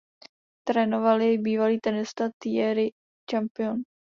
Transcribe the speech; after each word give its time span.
Trénoval 0.63 1.21
jej 1.21 1.37
bývalý 1.37 1.79
tenista 1.79 2.29
Thierry 2.39 2.87
Champion. 3.31 3.77